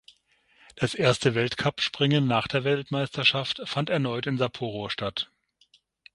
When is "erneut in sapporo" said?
3.91-4.89